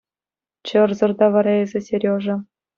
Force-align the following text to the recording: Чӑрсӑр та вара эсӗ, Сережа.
Чӑрсӑр 0.67 1.11
та 1.19 1.25
вара 1.33 1.53
эсӗ, 1.63 1.79
Сережа. 1.87 2.35